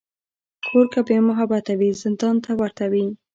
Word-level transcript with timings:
کور 0.67 0.85
که 0.93 0.99
بېمحبته 1.07 1.73
وي، 1.79 1.89
زندان 2.03 2.35
ته 2.43 2.51
ورته 2.59 2.85
وي. 2.91 3.05